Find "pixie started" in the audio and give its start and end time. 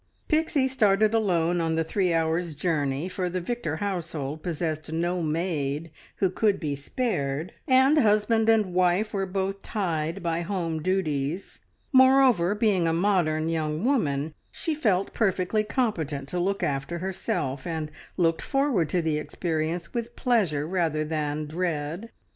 0.27-1.13